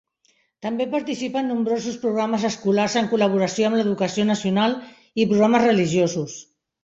També 0.65 0.85
participa 0.93 1.41
en 1.41 1.51
nombrosos 1.51 1.99
programes 2.05 2.45
escolars 2.49 2.95
en 3.01 3.09
col·laboració 3.13 3.69
amb 3.69 3.79
l'educació 3.79 4.25
nacional 4.31 4.75
i 5.25 5.31
programes 5.35 5.67
religiosos. 5.69 6.41